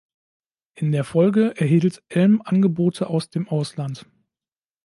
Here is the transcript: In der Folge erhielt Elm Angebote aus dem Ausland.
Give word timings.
In 0.73 0.91
der 0.91 1.03
Folge 1.03 1.55
erhielt 1.57 2.01
Elm 2.09 2.41
Angebote 2.43 3.05
aus 3.05 3.29
dem 3.29 3.47
Ausland. 3.47 4.07